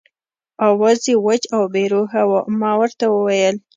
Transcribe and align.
آواز 0.67 0.99
یې 1.09 1.15
وچ 1.25 1.43
او 1.55 1.61
بې 1.73 1.83
روحه 1.93 2.21
و، 2.29 2.31
ما 2.59 2.71
ورته 2.81 3.05
وویل. 3.09 3.55